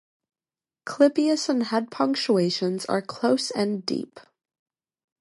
[0.83, 4.19] Clypeus and head punctuations are close and deep.